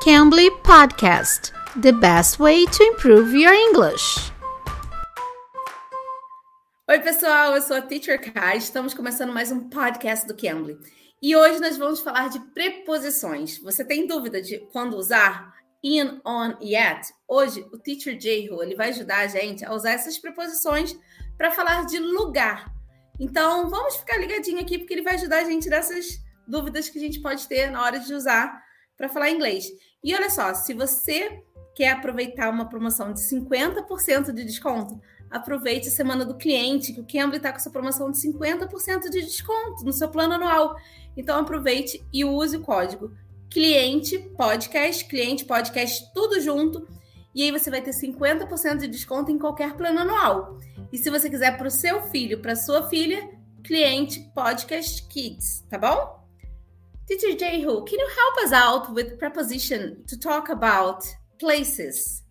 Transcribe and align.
Cambly 0.00 0.48
Podcast, 0.62 1.52
the 1.82 1.92
best 1.92 2.40
way 2.40 2.64
to 2.64 2.82
improve 2.84 3.34
your 3.34 3.52
English. 3.52 4.32
Oi, 6.88 6.98
pessoal, 7.00 7.54
eu 7.54 7.60
sou 7.60 7.76
a 7.76 7.82
Teacher 7.82 8.18
Kai. 8.18 8.56
Estamos 8.56 8.94
começando 8.94 9.30
mais 9.30 9.52
um 9.52 9.68
podcast 9.68 10.26
do 10.26 10.34
Cambly. 10.34 10.78
E 11.20 11.36
hoje 11.36 11.60
nós 11.60 11.76
vamos 11.76 12.00
falar 12.00 12.30
de 12.30 12.40
preposições. 12.54 13.58
Você 13.58 13.84
tem 13.84 14.06
dúvida 14.06 14.40
de 14.40 14.60
quando 14.72 14.96
usar 14.96 15.52
in, 15.84 16.18
on 16.24 16.54
at? 16.74 17.06
Hoje, 17.28 17.60
o 17.70 17.76
Teacher 17.76 18.16
J-Ho, 18.16 18.62
ele 18.62 18.76
vai 18.76 18.88
ajudar 18.88 19.18
a 19.18 19.26
gente 19.26 19.66
a 19.66 19.74
usar 19.74 19.90
essas 19.90 20.16
preposições 20.16 20.98
para 21.36 21.50
falar 21.50 21.84
de 21.84 21.98
lugar. 21.98 22.72
Então, 23.20 23.68
vamos 23.68 23.96
ficar 23.96 24.16
ligadinho 24.16 24.62
aqui, 24.62 24.78
porque 24.78 24.94
ele 24.94 25.02
vai 25.02 25.16
ajudar 25.16 25.40
a 25.40 25.44
gente 25.44 25.68
nessas 25.68 26.22
dúvidas 26.48 26.88
que 26.88 26.96
a 26.96 27.02
gente 27.02 27.20
pode 27.20 27.46
ter 27.46 27.70
na 27.70 27.82
hora 27.84 28.00
de 28.00 28.14
usar 28.14 28.69
para 29.00 29.08
falar 29.08 29.30
inglês. 29.30 29.72
E 30.04 30.14
olha 30.14 30.28
só, 30.28 30.52
se 30.52 30.74
você 30.74 31.42
quer 31.74 31.92
aproveitar 31.92 32.50
uma 32.50 32.68
promoção 32.68 33.14
de 33.14 33.20
50% 33.20 34.30
de 34.30 34.44
desconto, 34.44 35.00
aproveite 35.30 35.88
a 35.88 35.90
semana 35.90 36.22
do 36.22 36.36
cliente, 36.36 36.92
que 36.92 37.00
o 37.00 37.06
Cambly 37.06 37.38
está 37.38 37.50
com 37.50 37.56
essa 37.56 37.70
promoção 37.70 38.10
de 38.10 38.18
50% 38.18 39.08
de 39.08 39.22
desconto 39.22 39.86
no 39.86 39.92
seu 39.94 40.10
plano 40.10 40.34
anual. 40.34 40.76
Então 41.16 41.40
aproveite 41.40 42.04
e 42.12 42.26
use 42.26 42.58
o 42.58 42.60
código 42.60 43.10
cliente 43.48 44.18
podcast, 44.36 45.04
cliente 45.06 45.46
podcast 45.46 46.12
tudo 46.12 46.38
junto, 46.38 46.86
e 47.34 47.42
aí 47.42 47.50
você 47.50 47.70
vai 47.70 47.80
ter 47.80 47.92
50% 47.92 48.76
de 48.76 48.86
desconto 48.86 49.32
em 49.32 49.38
qualquer 49.38 49.74
plano 49.76 50.00
anual. 50.00 50.58
E 50.92 50.98
se 50.98 51.08
você 51.08 51.30
quiser 51.30 51.56
para 51.56 51.68
o 51.68 51.70
seu 51.70 52.02
filho, 52.02 52.40
para 52.40 52.54
sua 52.54 52.88
filha, 52.88 53.28
cliente 53.64 54.20
podcast 54.34 55.02
kids, 55.08 55.64
tá 55.70 55.78
bom? 55.78 56.19
Teacher 57.10 57.36
Jehu, 57.36 57.84
can 57.86 57.98
you 57.98 58.08
help 58.16 58.46
us 58.46 58.52
out 58.52 58.94
with 58.94 59.18
preposition 59.18 60.04
to 60.06 60.16
talk 60.16 60.48
about 60.48 61.04
places? 61.40 62.22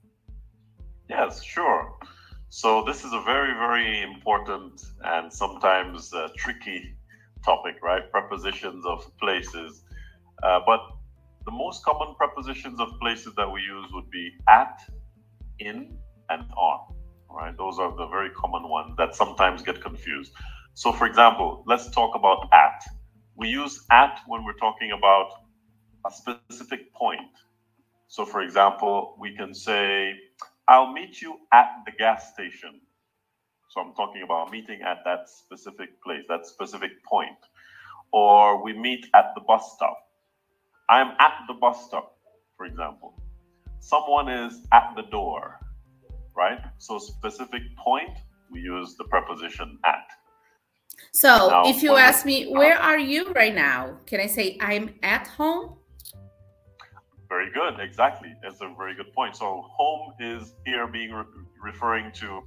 Yes, 1.09 1.43
sure. 1.43 1.99
So 2.47 2.85
this 2.85 3.03
is 3.03 3.11
a 3.11 3.21
very, 3.23 3.51
very 3.55 4.01
important 4.01 4.81
and 5.03 5.33
sometimes 5.33 6.13
uh, 6.13 6.29
tricky 6.37 6.95
topic, 7.43 7.75
right? 7.83 8.09
Prepositions 8.09 8.85
of 8.85 9.05
places. 9.17 9.83
Uh, 10.43 10.61
but 10.65 10.79
the 11.43 11.51
most 11.51 11.83
common 11.83 12.15
prepositions 12.15 12.79
of 12.79 12.87
places 13.01 13.33
that 13.35 13.51
we 13.51 13.59
use 13.59 13.89
would 13.91 14.09
be 14.09 14.31
at, 14.47 14.79
in, 15.59 15.97
and 16.29 16.43
on. 16.55 16.95
Right? 17.29 17.57
Those 17.57 17.79
are 17.79 17.93
the 17.97 18.07
very 18.07 18.29
common 18.29 18.69
ones 18.69 18.95
that 18.97 19.13
sometimes 19.13 19.61
get 19.61 19.81
confused. 19.81 20.31
So, 20.73 20.93
for 20.93 21.05
example, 21.05 21.65
let's 21.67 21.89
talk 21.89 22.15
about 22.15 22.47
at. 22.53 22.81
We 23.39 23.47
use 23.47 23.85
at 23.89 24.19
when 24.27 24.43
we're 24.43 24.59
talking 24.59 24.91
about 24.91 25.31
a 26.05 26.11
specific 26.11 26.93
point. 26.93 27.31
So, 28.09 28.25
for 28.25 28.41
example, 28.41 29.15
we 29.17 29.33
can 29.33 29.53
say, 29.53 30.13
I'll 30.67 30.91
meet 30.91 31.21
you 31.21 31.39
at 31.53 31.69
the 31.85 31.93
gas 31.97 32.33
station. 32.33 32.81
So, 33.69 33.79
I'm 33.79 33.93
talking 33.93 34.23
about 34.23 34.51
meeting 34.51 34.81
at 34.81 35.05
that 35.05 35.29
specific 35.29 36.03
place, 36.03 36.25
that 36.27 36.47
specific 36.47 36.91
point. 37.05 37.37
Or 38.11 38.61
we 38.61 38.73
meet 38.73 39.07
at 39.15 39.31
the 39.35 39.41
bus 39.47 39.71
stop. 39.73 39.97
I'm 40.89 41.11
at 41.19 41.45
the 41.47 41.53
bus 41.53 41.85
stop, 41.85 42.17
for 42.57 42.65
example. 42.65 43.13
Someone 43.79 44.27
is 44.27 44.67
at 44.73 44.91
the 44.97 45.03
door, 45.03 45.61
right? 46.35 46.59
So, 46.77 46.99
specific 46.99 47.61
point, 47.77 48.17
we 48.51 48.59
use 48.59 48.97
the 48.97 49.05
preposition 49.05 49.79
at. 49.85 50.07
So 51.13 51.49
now, 51.49 51.63
if 51.67 51.81
you 51.81 51.95
ask 51.95 52.25
me, 52.25 52.51
where 52.51 52.77
are 52.77 52.99
you 52.99 53.31
right 53.33 53.53
now? 53.53 53.97
Can 54.05 54.19
I 54.19 54.27
say 54.27 54.57
I'm 54.61 54.93
at 55.03 55.27
home? 55.27 55.75
Very 57.27 57.51
good. 57.51 57.79
Exactly. 57.79 58.33
That's 58.41 58.61
a 58.61 58.73
very 58.77 58.95
good 58.95 59.13
point. 59.13 59.35
So 59.35 59.63
home 59.69 60.13
is 60.19 60.53
here 60.65 60.87
being 60.87 61.11
re- 61.11 61.25
referring 61.63 62.11
to 62.13 62.41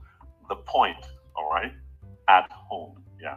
the 0.49 0.57
point. 0.57 1.05
All 1.37 1.51
right. 1.51 1.73
At 2.29 2.51
home. 2.51 3.03
Yeah. 3.21 3.37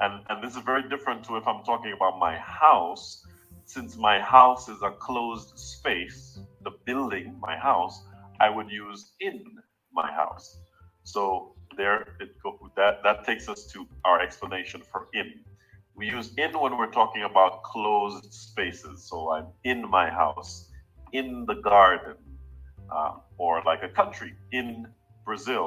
And 0.00 0.24
and 0.28 0.42
this 0.42 0.56
is 0.56 0.62
very 0.62 0.88
different 0.88 1.24
to 1.24 1.36
if 1.36 1.46
I'm 1.46 1.62
talking 1.64 1.92
about 1.92 2.18
my 2.18 2.36
house. 2.38 3.24
Since 3.66 3.96
my 3.96 4.18
house 4.20 4.68
is 4.68 4.82
a 4.82 4.90
closed 4.90 5.56
space, 5.56 6.40
the 6.62 6.72
building, 6.86 7.38
my 7.40 7.56
house, 7.56 8.02
I 8.40 8.50
would 8.50 8.68
use 8.68 9.12
in 9.20 9.44
my 9.92 10.10
house. 10.10 10.58
So 11.04 11.54
there 11.80 11.98
it 12.20 12.30
that 12.76 12.94
that 13.06 13.18
takes 13.24 13.48
us 13.48 13.60
to 13.72 13.78
our 14.04 14.18
explanation 14.26 14.80
for 14.90 15.08
in. 15.20 15.28
We 15.98 16.04
use 16.18 16.28
in 16.44 16.52
when 16.62 16.72
we're 16.78 16.94
talking 17.02 17.24
about 17.32 17.62
closed 17.62 18.32
spaces. 18.32 18.96
So 19.08 19.16
I'm 19.34 19.48
in 19.64 19.80
my 19.98 20.08
house, 20.22 20.52
in 21.12 21.26
the 21.50 21.56
garden, 21.72 22.18
uh, 22.96 23.12
or 23.38 23.62
like 23.70 23.82
a 23.82 23.92
country 24.00 24.32
in 24.52 24.68
Brazil, 25.24 25.66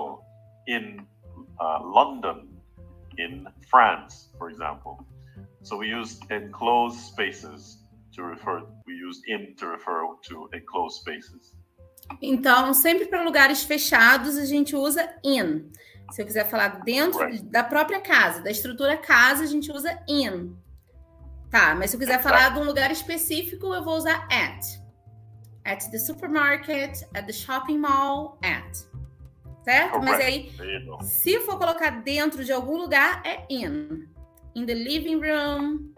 in 0.68 0.85
uh, 1.59 1.79
London, 2.00 2.40
in 3.18 3.35
France, 3.72 4.13
for 4.38 4.50
example. 4.53 4.96
So 5.68 5.72
we 5.81 5.88
use 6.00 6.12
enclosed 6.29 7.00
spaces 7.12 7.59
to 8.16 8.19
refer. 8.34 8.62
We 8.85 8.96
use 9.07 9.19
in 9.34 9.41
to 9.59 9.66
refer 9.75 9.97
to 10.29 10.35
enclosed 10.53 10.96
spaces. 11.02 11.44
Então, 12.22 12.73
sempre 12.73 13.06
para 13.06 13.23
lugares 13.23 13.63
fechados 13.63 14.38
a 14.38 14.46
gente 14.46 14.75
usa 14.75 15.09
in. 15.23 15.72
Se 16.12 16.22
eu 16.22 16.25
quiser 16.25 16.47
falar 16.47 16.81
dentro 16.84 17.19
da 17.44 17.64
própria 17.64 18.00
casa, 18.00 18.41
da 18.41 18.52
estrutura 18.52 18.97
casa, 18.97 19.44
a 19.44 19.47
gente 19.47 19.72
usa 19.72 20.00
in. 20.08 20.56
Tá, 21.50 21.75
mas 21.75 21.91
se 21.91 21.96
eu 21.96 22.00
quiser 22.00 22.22
falar 22.22 22.50
de 22.50 22.59
um 22.59 22.64
lugar 22.64 22.91
específico, 22.91 23.74
eu 23.74 23.84
vou 23.84 23.96
usar 23.96 24.28
at. 24.31 24.81
At 25.66 25.90
the 25.91 25.97
supermarket, 25.97 27.03
at 27.16 27.25
the 27.25 27.34
shopping 27.34 27.78
mall, 27.78 28.38
at. 28.44 28.94
Certo? 29.64 30.00
Mas 30.02 30.19
aí, 30.19 30.52
se 31.02 31.40
for 31.41 31.58
colocar 31.58 32.02
dentro 32.02 32.44
de 32.44 32.52
algum 32.52 32.78
lugar, 32.78 33.22
é 33.25 33.46
in. 33.50 34.08
In 34.56 34.66
the 34.66 34.74
living 34.74 35.20
room, 35.20 35.94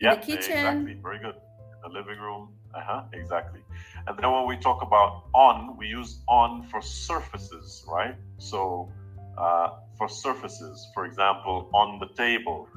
in 0.00 0.08
the 0.08 0.16
kitchen. 0.16 0.56
Exactly. 0.56 0.94
Very 0.94 1.18
good. 1.20 1.36
The 1.84 1.90
living 1.90 2.18
room. 2.18 2.48
Uh-huh, 2.74 3.02
exactly. 3.12 3.60
And 4.06 4.16
then 4.18 4.32
when 4.32 4.46
we 4.46 4.56
talk 4.56 4.82
about 4.82 5.24
on, 5.34 5.76
we 5.76 5.86
use 5.86 6.20
on 6.28 6.66
for 6.70 6.80
surfaces, 6.80 7.84
right? 7.86 8.16
So 8.38 8.90
uh, 9.36 9.68
for 9.98 10.08
surfaces. 10.08 10.90
For 10.94 11.04
example, 11.04 11.68
on 11.74 11.98
the 11.98 12.08
table, 12.14 12.68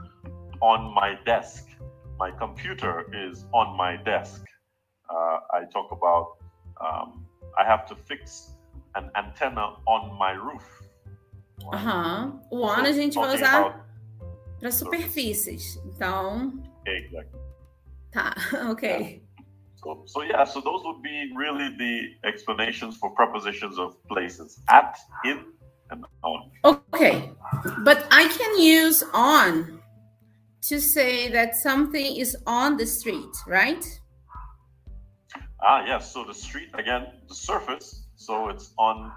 on 0.62 0.94
my 0.94 1.18
desk. 1.26 1.66
My 2.20 2.32
computer 2.32 3.06
is 3.14 3.46
on 3.54 3.78
my 3.78 3.96
desk. 3.96 4.44
Uh, 5.10 5.40
I 5.54 5.64
talk 5.72 5.92
about 5.92 6.38
um, 6.82 7.26
I 7.58 7.64
have 7.64 7.86
to 7.88 7.96
fix 7.96 8.52
an 8.96 9.10
antenna 9.16 9.76
on 9.86 10.18
my 10.18 10.32
roof. 10.32 10.68
Aham. 11.74 12.42
O 12.52 12.64
on 12.64 12.76
so, 12.76 12.82
a 12.82 12.92
gente 12.92 13.16
vai 13.16 13.36
usar 13.36 13.86
para 14.60 14.72
superfícies. 14.72 15.78
Então. 15.86 16.54
Exactly. 16.86 17.47
Tá, 18.18 18.34
ok. 18.72 19.22
So, 19.76 20.04
so 20.08 20.24
yeah, 20.24 20.44
so 20.44 20.60
those 20.60 20.82
would 20.86 21.04
be 21.04 21.32
really 21.36 21.70
the 21.78 22.28
explanations 22.28 22.98
for 22.98 23.12
prepositions 23.12 23.78
of 23.78 23.96
places. 24.08 24.60
At, 24.70 24.98
in, 25.24 25.46
and 25.92 26.04
on. 26.24 26.50
Okay, 26.66 27.32
but 27.84 28.08
I 28.10 28.28
can 28.28 28.60
use 28.60 29.04
on 29.14 29.80
to 30.64 30.82
say 30.82 31.30
that 31.30 31.56
something 31.56 32.16
is 32.16 32.36
on 32.48 32.76
the 32.78 32.88
street, 32.88 33.34
right? 33.46 33.86
Ah, 35.62 35.86
yes. 35.86 36.12
So 36.12 36.24
the 36.24 36.34
street 36.34 36.70
again, 36.74 37.08
the 37.30 37.36
surface. 37.36 38.08
So 38.16 38.50
it's 38.50 38.74
on. 38.80 39.12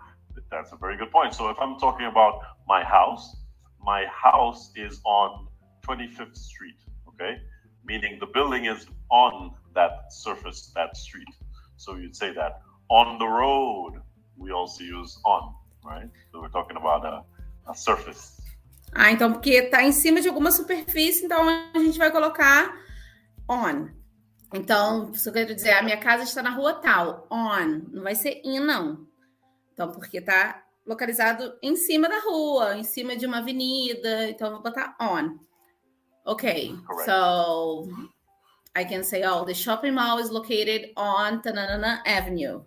That's 0.50 0.72
a 0.72 0.76
very 0.76 0.96
good 0.98 1.10
point. 1.10 1.34
So 1.34 1.48
if 1.48 1.56
I'm 1.58 1.78
talking 1.78 2.06
about 2.06 2.40
my 2.68 2.84
house, 2.84 3.34
my 3.80 4.04
house 4.12 4.72
is 4.76 5.00
on 5.04 5.48
25th 5.88 6.36
Street. 6.36 6.76
Okay, 7.08 7.40
meaning 7.84 8.18
the 8.18 8.26
building 8.26 8.66
is 8.66 8.86
on 9.10 9.52
that 9.74 10.12
surface, 10.12 10.72
that 10.74 10.96
street. 10.96 11.28
So 11.76 11.96
you'd 11.96 12.16
say 12.16 12.32
that 12.34 12.60
on 12.88 13.18
the 13.18 13.26
road. 13.26 14.02
We 14.36 14.52
also 14.52 14.84
use 14.84 15.18
on. 15.24 15.54
right? 15.84 16.10
So 16.32 16.40
we're 16.40 16.50
talking 16.50 16.76
about 16.76 17.04
a, 17.04 17.24
a 17.70 17.74
surface. 17.74 18.40
Ah, 18.92 19.12
então 19.12 19.32
porque 19.32 19.50
está 19.50 19.82
em 19.82 19.92
cima 19.92 20.20
de 20.20 20.28
alguma 20.28 20.50
superfície, 20.50 21.24
então 21.24 21.48
a 21.48 21.78
gente 21.78 21.98
vai 21.98 22.10
colocar 22.10 22.74
on. 23.48 23.88
Então, 24.52 25.14
se 25.14 25.28
eu 25.28 25.32
quero 25.32 25.54
dizer, 25.54 25.70
a 25.74 25.82
minha 25.82 25.96
casa 25.96 26.24
está 26.24 26.42
na 26.42 26.50
rua 26.50 26.74
tal, 26.74 27.28
on, 27.30 27.82
não 27.92 28.02
vai 28.02 28.16
ser 28.16 28.40
in, 28.44 28.58
não. 28.58 29.06
Então, 29.72 29.92
porque 29.92 30.18
está 30.18 30.64
localizado 30.84 31.56
em 31.62 31.76
cima 31.76 32.08
da 32.08 32.18
rua, 32.18 32.76
em 32.76 32.82
cima 32.82 33.14
de 33.14 33.26
uma 33.26 33.38
avenida, 33.38 34.28
então 34.28 34.48
eu 34.48 34.54
vou 34.54 34.62
botar 34.62 34.96
on. 35.00 35.38
Ok, 36.26 36.74
Correct. 36.86 37.06
so 37.06 37.90
I 38.76 38.84
can 38.84 39.02
say, 39.02 39.22
oh, 39.24 39.44
the 39.44 39.54
shopping 39.54 39.94
mall 39.94 40.18
is 40.18 40.30
located 40.30 40.90
on 40.96 41.42
Tanana 41.42 42.02
Avenue. 42.06 42.62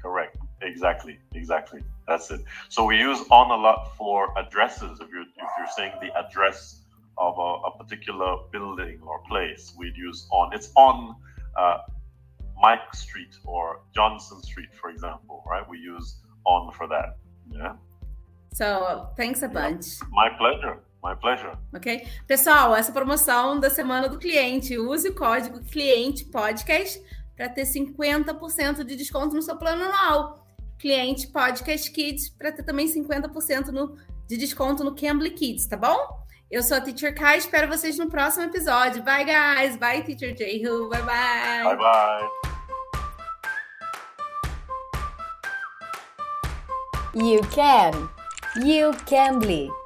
Correct. 0.00 0.36
Exactly. 0.60 1.18
Exactly. 1.34 1.82
That's 2.06 2.30
it. 2.30 2.42
So 2.68 2.84
we 2.84 2.98
use 2.98 3.20
on 3.30 3.50
a 3.50 3.56
lot 3.56 3.96
for 3.96 4.36
addresses. 4.38 5.00
If 5.00 5.08
you're 5.10 5.22
if 5.22 5.50
you're 5.58 5.68
saying 5.76 5.92
the 6.00 6.16
address 6.18 6.82
of 7.18 7.38
a, 7.38 7.68
a 7.68 7.78
particular 7.78 8.36
building 8.50 9.00
or 9.06 9.20
place, 9.28 9.72
we'd 9.76 9.96
use 9.96 10.26
on. 10.30 10.52
It's 10.52 10.70
on 10.76 11.14
uh, 11.56 11.78
Mike 12.60 12.94
Street 12.94 13.36
or 13.44 13.80
Johnson 13.94 14.42
Street, 14.42 14.68
for 14.80 14.90
example, 14.90 15.42
right? 15.48 15.68
We 15.68 15.78
use 15.78 16.16
on 16.44 16.72
for 16.72 16.86
that. 16.88 17.16
Yeah. 17.50 17.74
So, 18.52 19.08
thanks 19.16 19.42
a 19.42 19.48
bunch. 19.48 19.86
My 20.10 20.28
pleasure. 20.28 20.78
My 21.02 21.16
pleasure. 21.16 21.58
Ok? 21.74 22.06
Pessoal, 22.26 22.76
essa 22.76 22.92
promoção 22.92 23.58
da 23.58 23.68
semana 23.68 24.08
do 24.08 24.18
cliente. 24.18 24.78
Use 24.78 25.08
o 25.08 25.14
código 25.14 25.60
cliente 25.64 26.24
podcast 26.26 27.02
para 27.36 27.48
ter 27.48 27.64
50% 27.64 28.84
de 28.84 28.94
desconto 28.94 29.34
no 29.34 29.42
seu 29.42 29.56
plano 29.56 29.84
anual. 29.84 30.46
Cliente 30.78 31.26
Podcast 31.28 31.90
Kids 31.90 32.28
para 32.30 32.52
ter 32.52 32.62
também 32.62 32.86
50% 32.86 33.68
no, 33.68 33.96
de 34.28 34.36
desconto 34.36 34.84
no 34.84 34.94
Cambly 34.94 35.30
Kids, 35.30 35.66
tá 35.66 35.76
bom? 35.76 36.22
Eu 36.50 36.62
sou 36.62 36.76
a 36.76 36.80
Teacher 36.80 37.14
Kai, 37.14 37.38
espero 37.38 37.66
vocês 37.66 37.98
no 37.98 38.10
próximo 38.10 38.44
episódio. 38.44 39.02
Bye, 39.02 39.24
guys. 39.24 39.76
Bye, 39.76 40.02
Teacher 40.02 40.36
Jehu. 40.36 40.88
Bye, 40.88 41.02
bye. 41.02 41.64
Bye, 41.64 41.76
bye. 41.76 42.42
You 47.14 47.40
can. 47.50 48.08
You 48.64 48.92
can 49.06 49.38
be. 49.38 49.81